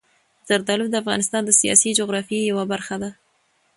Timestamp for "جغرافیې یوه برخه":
1.99-2.95